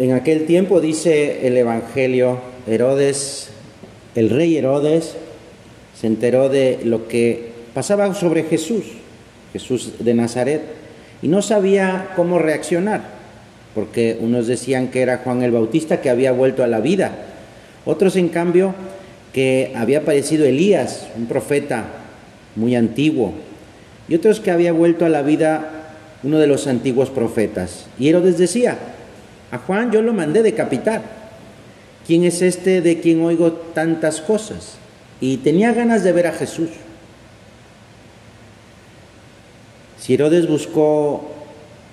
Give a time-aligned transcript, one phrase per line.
[0.00, 3.50] En aquel tiempo dice el Evangelio, Herodes,
[4.14, 5.14] el rey Herodes,
[5.94, 8.84] se enteró de lo que pasaba sobre Jesús,
[9.52, 10.62] Jesús de Nazaret,
[11.20, 13.02] y no sabía cómo reaccionar,
[13.74, 17.12] porque unos decían que era Juan el Bautista que había vuelto a la vida,
[17.84, 18.74] otros en cambio
[19.34, 21.84] que había aparecido Elías, un profeta
[22.56, 23.34] muy antiguo,
[24.08, 25.72] y otros que había vuelto a la vida
[26.22, 27.84] uno de los antiguos profetas.
[27.98, 28.78] Y Herodes decía,
[29.50, 31.02] a Juan yo lo mandé decapitar.
[32.06, 34.76] ¿Quién es este de quien oigo tantas cosas?
[35.20, 36.70] Y tenía ganas de ver a Jesús.
[39.98, 41.30] Si Herodes buscó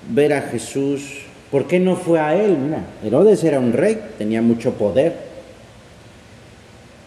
[0.09, 1.19] ver a Jesús,
[1.51, 2.57] ¿por qué no fue a él?
[2.57, 5.27] Mira, Herodes era un rey, tenía mucho poder.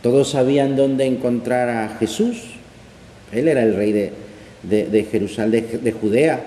[0.02, 2.42] Todos sabían dónde encontrar a Jesús.
[3.32, 4.12] Él era el rey de,
[4.62, 6.40] de, Jerusalén, de Judea.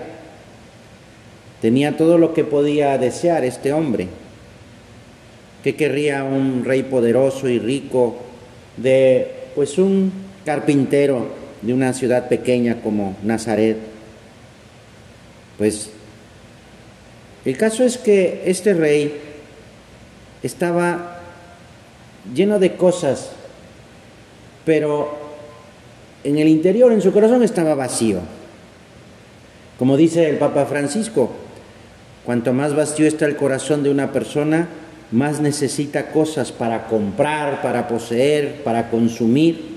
[1.64, 4.08] Tenía todo lo que podía desear este hombre.
[5.62, 8.16] ¿Qué querría un rey poderoso y rico
[8.76, 10.12] de pues un
[10.44, 11.26] carpintero
[11.62, 13.78] de una ciudad pequeña como Nazaret?
[15.56, 15.88] Pues
[17.46, 19.18] el caso es que este rey
[20.42, 21.20] estaba
[22.34, 23.30] lleno de cosas,
[24.66, 25.16] pero
[26.24, 28.18] en el interior, en su corazón estaba vacío.
[29.78, 31.30] Como dice el Papa Francisco,
[32.24, 34.68] Cuanto más vacío está el corazón de una persona,
[35.10, 39.74] más necesita cosas para comprar, para poseer, para consumir.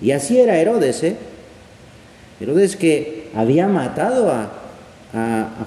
[0.00, 1.16] Y así era Herodes, ¿eh?
[2.40, 4.60] Herodes que había matado a,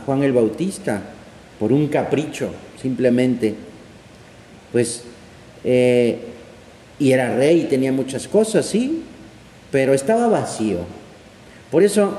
[0.06, 1.02] Juan el Bautista
[1.60, 2.50] por un capricho,
[2.82, 3.56] simplemente.
[4.72, 5.04] Pues,
[5.64, 6.20] eh,
[7.00, 9.04] y era rey, tenía muchas cosas, sí,
[9.72, 10.80] pero estaba vacío.
[11.72, 12.18] Por eso,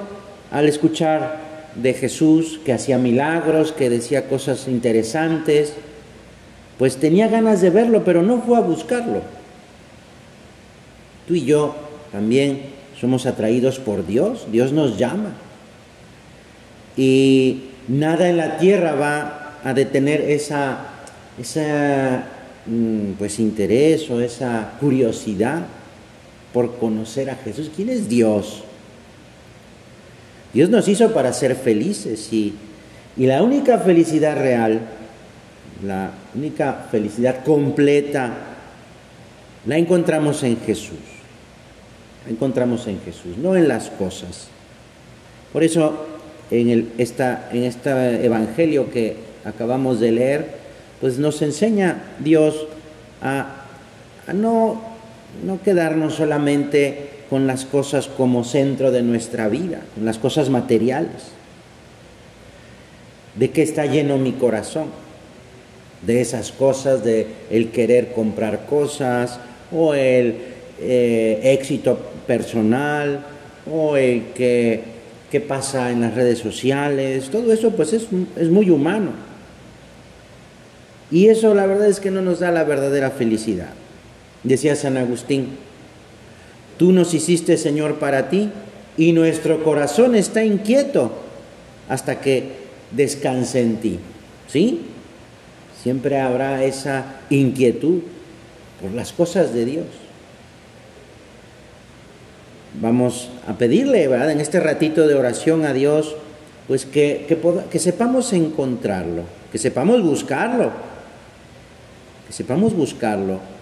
[0.51, 5.75] al escuchar de Jesús, que hacía milagros, que decía cosas interesantes,
[6.79, 9.23] pues tenía ganas de verlo, pero no fue a buscarlo.
[11.27, 11.75] Tú y yo
[12.13, 12.63] también
[12.99, 15.33] somos atraídos por Dios, Dios nos llama.
[16.97, 20.79] Y nada en la tierra va a detener esa,
[22.67, 25.63] mm, pues interés o esa curiosidad
[26.53, 27.71] por conocer a Jesús.
[27.75, 28.63] ¿Quién es Dios?
[30.53, 32.55] Dios nos hizo para ser felices y,
[33.17, 34.81] la única felicidad real,
[35.85, 38.33] la única felicidad completa,
[39.67, 40.99] la encontramos en Jesús.
[42.25, 44.49] La encontramos en Jesús, no en las cosas.
[45.53, 46.07] Por eso
[46.53, 50.47] en, el, esta, en este Evangelio que acabamos de leer,
[51.01, 52.69] pues nos enseña Dios
[53.21, 53.65] a,
[54.29, 54.81] a no,
[55.45, 61.33] no quedarnos solamente con las cosas como centro de nuestra vida, con las cosas materiales.
[63.35, 64.87] ¿De qué está lleno mi corazón?
[66.07, 69.39] De esas cosas, de el querer comprar cosas,
[69.71, 70.37] o el
[70.81, 73.27] eh, éxito personal,
[73.71, 74.97] o el que,
[75.47, 78.07] pasa en las redes sociales, todo eso pues es,
[78.37, 79.11] es muy humano.
[81.11, 83.69] Y eso la verdad es que no nos da la verdadera felicidad.
[84.43, 85.51] Decía San Agustín,
[86.79, 88.51] Tú nos hiciste, Señor, para ti
[88.97, 91.13] y nuestro corazón está inquieto
[91.89, 92.53] hasta que
[92.93, 93.99] descanse en ti.
[94.47, 94.83] ¿Sí?
[95.83, 98.01] Siempre habrá esa inquietud
[98.81, 99.87] por las cosas de Dios.
[102.81, 104.31] Vamos a pedirle, ¿verdad?
[104.31, 106.15] En este ratito de oración a Dios,
[106.69, 107.39] pues que, que,
[107.71, 110.71] que sepamos encontrarlo, que sepamos buscarlo,
[112.27, 113.58] que sepamos buscarlo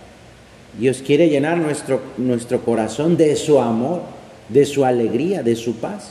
[0.79, 4.03] Dios quiere llenar nuestro, nuestro corazón de su amor,
[4.49, 6.11] de su alegría, de su paz.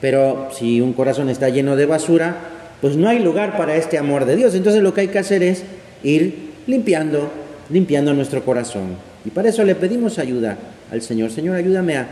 [0.00, 2.36] Pero si un corazón está lleno de basura,
[2.80, 4.54] pues no hay lugar para este amor de Dios.
[4.54, 5.64] Entonces lo que hay que hacer es
[6.02, 7.30] ir limpiando,
[7.70, 8.96] limpiando nuestro corazón.
[9.24, 10.58] Y para eso le pedimos ayuda
[10.90, 11.30] al Señor.
[11.30, 12.08] Señor, ayúdame a,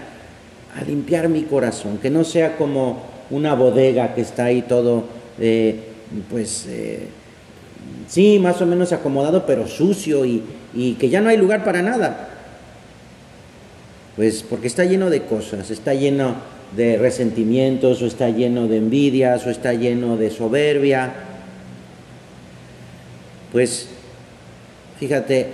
[0.86, 5.04] limpiar mi corazón, que no sea como una bodega que está ahí todo,
[5.38, 5.76] eh,
[6.30, 7.08] pues, eh,
[8.08, 10.42] sí, más o menos acomodado, pero sucio y,
[10.74, 12.28] y que ya no hay lugar para nada.
[14.16, 16.34] Pues porque está lleno de cosas, está lleno
[16.76, 21.12] de resentimientos o está lleno de envidias o está lleno de soberbia.
[23.52, 23.88] Pues
[24.98, 25.48] fíjate,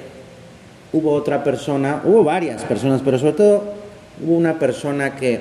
[0.93, 3.75] hubo otra persona, hubo varias personas, pero sobre todo
[4.25, 5.41] hubo una persona que,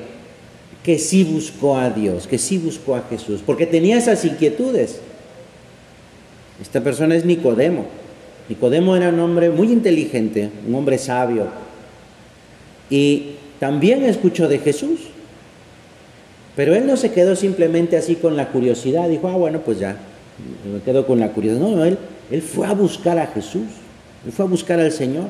[0.84, 5.02] que sí buscó a Dios, que sí buscó a Jesús, porque tenía esas inquietudes.
[6.62, 7.86] Esta persona es Nicodemo.
[8.50, 11.48] Nicodemo era un hombre muy inteligente, un hombre sabio,
[12.90, 15.02] y también escuchó de Jesús.
[16.56, 19.98] Pero él no se quedó simplemente así con la curiosidad, dijo, ah, bueno, pues ya,
[20.72, 21.68] me quedo con la curiosidad.
[21.68, 21.98] No, él,
[22.32, 23.68] él fue a buscar a Jesús,
[24.26, 25.26] él fue a buscar al Señor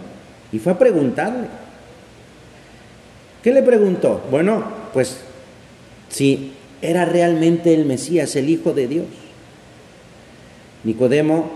[0.52, 1.48] y fue a preguntarle.
[3.44, 4.22] ¿Qué le preguntó?
[4.32, 4.64] Bueno,
[4.94, 5.18] pues
[6.10, 6.52] si
[6.82, 9.06] era realmente el Mesías, el Hijo de Dios.
[10.88, 11.50] Nicodemo,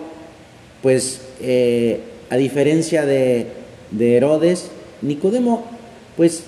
[0.81, 3.47] pues eh, a diferencia de,
[3.91, 4.69] de Herodes,
[5.01, 5.63] Nicodemo
[6.17, 6.43] pues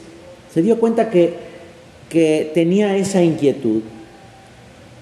[0.54, 1.34] se dio cuenta que,
[2.10, 3.84] que tenía esa inquietud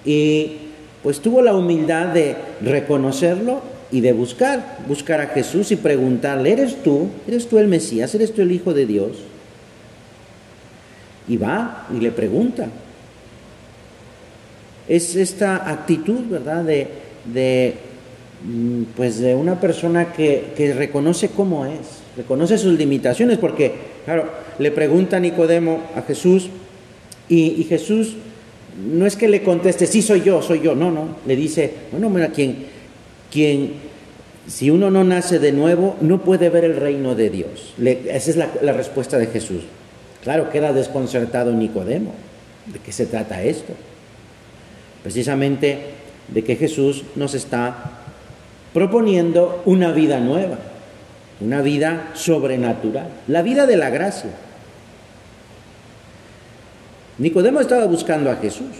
[0.04, 0.58] y
[1.02, 6.84] pues tuvo la humildad de reconocerlo y de buscar, buscar a Jesús y preguntarle, ¿eres
[6.84, 7.08] tú?
[7.26, 8.14] ¿Eres tú el Mesías?
[8.14, 9.18] ¿Eres tú el Hijo de Dios?
[11.26, 12.68] Y va y le pregunta.
[14.88, 16.64] Es esta actitud, ¿verdad?
[16.64, 17.74] De, de
[18.44, 23.72] mm, pues de una persona que, que reconoce cómo es, reconoce sus limitaciones, porque,
[24.04, 26.48] claro, le pregunta Nicodemo a Jesús
[27.28, 28.16] y, y Jesús
[28.76, 32.08] no es que le conteste, sí soy yo, soy yo, no, no, le dice, bueno,
[32.08, 32.66] mira, quien,
[33.30, 33.74] quien,
[34.46, 37.74] si uno no nace de nuevo, no puede ver el reino de Dios.
[37.78, 39.62] esa es la, la, respuesta de Jesús.
[40.22, 42.14] Claro, queda desconcertado Nicodemo.
[42.66, 43.72] ¿De qué se trata esto?
[45.02, 45.80] Precisamente
[46.28, 47.92] de que Jesús nos está
[48.72, 50.58] proponiendo una vida nueva,
[51.40, 54.30] una vida sobrenatural, la vida de la gracia.
[57.18, 58.70] Nicodemo estaba buscando a Jesús.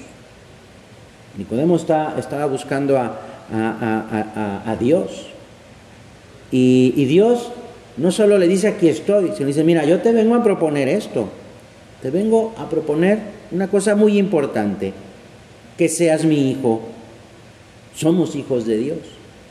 [1.36, 3.18] Nicodemo está, estaba buscando a,
[3.52, 5.26] a, a, Dios.
[6.50, 7.50] Y, y, Dios
[7.96, 11.28] no solo le dice aquí estoy, sino dice, mira, yo te vengo a proponer esto.
[12.02, 13.20] Te vengo a proponer
[13.52, 14.92] una cosa muy importante,
[15.78, 16.82] que seas mi hijo.
[17.94, 18.98] Somos hijos de Dios.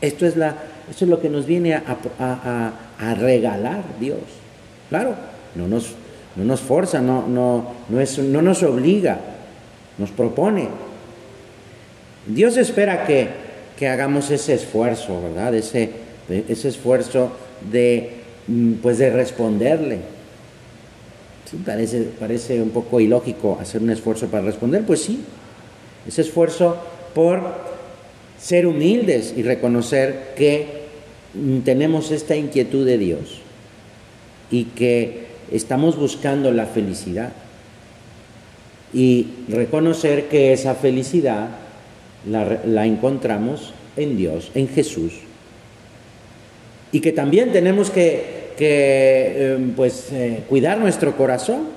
[0.02, 0.56] Esto es, la,
[0.90, 2.74] esto es lo que nos viene a,
[3.16, 4.20] regalar Dios.
[4.90, 5.16] Claro,
[5.56, 5.94] no nos
[6.36, 9.20] no nos forza, no, no, no, es, no nos obliga,
[9.98, 10.70] nos propone.
[12.26, 13.28] Dios espera que,
[13.78, 15.54] que hagamos ese esfuerzo, ¿verdad?
[15.56, 15.90] Ese,
[16.30, 17.32] ese esfuerzo
[17.70, 20.00] de, mm, pues de responderle.
[21.66, 25.22] Parece, parece un poco ilógico hacer un esfuerzo para responder, pues sí.
[26.08, 26.78] Ese esfuerzo
[27.14, 27.42] por
[28.42, 30.82] ser humildes y reconocer que
[31.64, 33.40] tenemos esta inquietud de Dios
[34.50, 37.32] y que estamos buscando la felicidad
[38.94, 41.50] y reconocer que esa felicidad
[42.28, 45.14] la, encontramos en Dios, en Jesús.
[46.92, 51.68] Y que también tenemos que, em, pues, eh, cuidar nuestro corazón,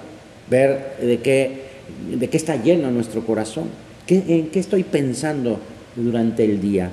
[0.50, 1.62] ver de qué,
[2.10, 3.69] de qué está lleno nuestro corazón,
[4.08, 5.60] en qué estoy pensando
[5.96, 6.91] durante el día.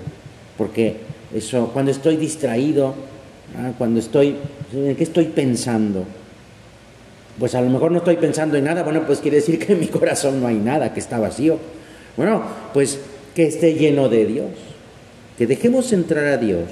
[0.57, 0.97] Porque
[1.33, 2.93] eso, cuando estoy distraído,
[3.77, 4.35] cuando estoy,
[4.73, 6.05] ¿en qué estoy pensando?
[7.39, 9.79] pues a lo mejor no estoy pensando en nada, bueno, pues quiere decir que en
[9.79, 11.57] mi corazón no hay nada, que está vacío.
[12.15, 12.99] Bueno, pues
[13.33, 14.49] que esté lleno de Dios,
[15.37, 16.69] que dejemos entrar a Dios.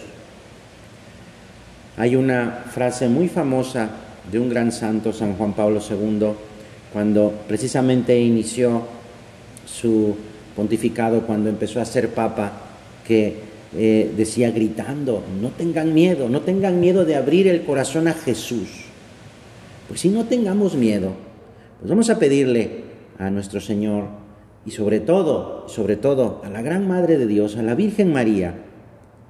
[1.98, 3.90] Hay una frase muy famosa
[4.32, 6.34] de un gran santo, San Juan Pablo II,
[6.94, 8.84] cuando precisamente inició
[9.66, 10.16] su
[10.60, 12.52] pontificado, cuando empezó a ser papa,
[13.08, 13.36] que
[13.78, 18.90] eh, decía gritando, no tengan miedo, no tengan miedo de abrir el corazón a Jesús
[19.90, 21.14] pues si no tengamos miedo,
[21.80, 22.84] pues vamos a pedirle
[23.18, 24.06] a nuestro Señor
[24.64, 28.54] y sobre todo, sobre todo a la gran Madre de Dios, a la Virgen María,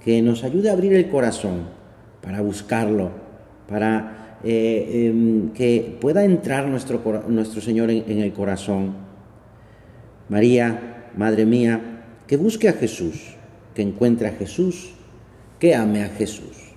[0.04, 1.62] que nos ayude a abrir el corazón
[2.22, 3.12] para buscarlo,
[3.70, 8.96] para eh, em, que pueda entrar nuestro, nuestro Señor en, en el corazón.
[10.28, 13.36] María, Madre mía, que busque a Jesús,
[13.76, 14.94] que encuentre a Jesús,
[15.60, 16.69] que ame a Jesús.